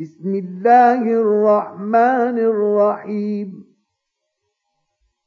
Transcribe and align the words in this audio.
بسم 0.00 0.34
الله 0.34 1.02
الرحمن 1.02 2.38
الرحيم. 2.38 3.74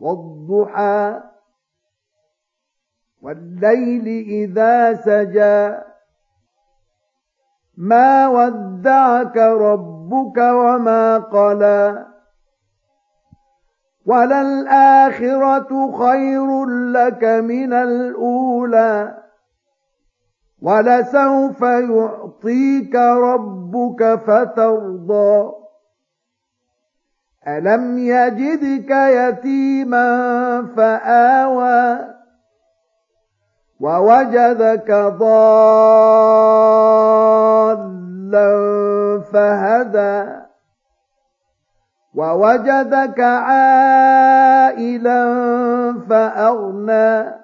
والضحى. 0.00 1.20
والليل 3.22 4.06
إذا 4.28 4.94
سجى. 4.94 5.84
ما 7.76 8.28
ودعك 8.28 9.36
ربك 9.36 10.38
وما 10.38 11.18
قلى. 11.18 12.06
وللآخرة 14.06 15.92
خير 15.92 16.64
لك 16.66 17.24
من 17.24 17.72
الأولى. 17.72 19.24
ولسوف 20.62 21.64
يعطيك 22.44 22.94
ربك 22.94 24.20
فترضى. 24.26 25.52
ألم 27.48 27.98
يجدك 27.98 28.90
يتيما 28.90 30.06
فآوى 30.76 31.98
ووجدك 33.80 34.90
ضالا 34.90 35.34
فهدى 39.32 40.44
ووجدك 42.14 43.20
عائلا 43.20 44.44
فأغنى. 46.08 47.43